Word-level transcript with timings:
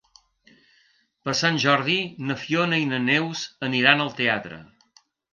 Per 1.27 1.33
Sant 1.41 1.59
Jordi 1.63 1.97
na 2.29 2.37
Fiona 2.43 2.79
i 2.83 2.87
na 2.93 2.99
Neus 3.03 3.43
aniran 3.67 4.01
al 4.07 4.09
teatre. 4.21 4.59